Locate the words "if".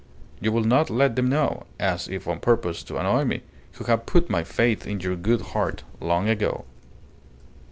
2.07-2.27